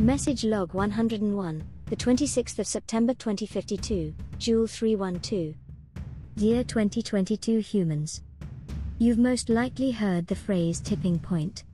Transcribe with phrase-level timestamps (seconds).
[0.00, 5.54] Message log 101, the 26th of September 2052, JEWL 312.
[6.36, 8.22] Dear 2022 humans.
[8.98, 11.64] You've most likely heard the phrase tipping point.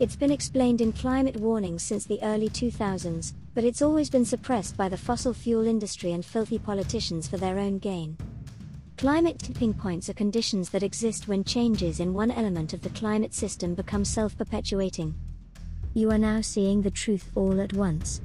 [0.00, 4.76] It's been explained in climate warnings since the early 2000s, but it's always been suppressed
[4.76, 8.18] by the fossil fuel industry and filthy politicians for their own gain.
[8.96, 13.34] Climate tipping points are conditions that exist when changes in one element of the climate
[13.34, 15.14] system become self perpetuating.
[15.94, 18.20] You are now seeing the truth all at once.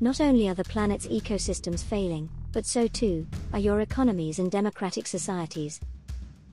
[0.00, 5.06] Not only are the planet's ecosystems failing, but so too are your economies and democratic
[5.06, 5.80] societies.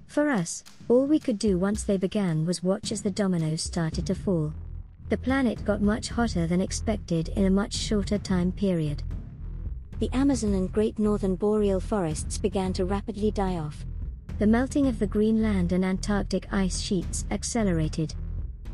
[0.07, 4.05] For us, all we could do once they began was watch as the dominoes started
[4.07, 4.53] to fall.
[5.09, 9.03] The planet got much hotter than expected in a much shorter time period.
[9.99, 13.85] The Amazon and Great Northern Boreal forests began to rapidly die off.
[14.39, 18.15] The melting of the Greenland and Antarctic ice sheets accelerated.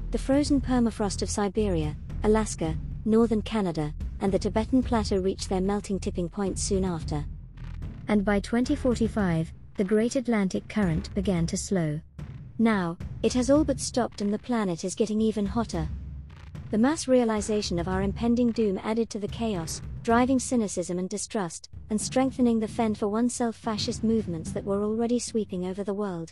[0.10, 1.94] The frozen permafrost of Siberia,
[2.24, 7.26] Alaska, northern Canada, and the Tibetan Plateau reached their melting tipping point soon after.
[8.08, 12.00] And by 2045, the Great Atlantic Current began to slow.
[12.58, 15.90] Now, it has all but stopped and the planet is getting even hotter.
[16.72, 21.70] The mass realization of our impending doom added to the chaos, driving cynicism and distrust,
[21.90, 26.32] and strengthening the fend for oneself fascist movements that were already sweeping over the world.